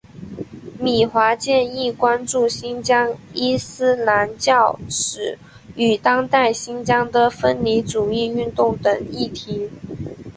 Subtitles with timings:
[0.79, 5.37] 米华健亦关注新疆伊斯兰教史
[5.75, 9.69] 与当代新疆的分离主义运动等议题。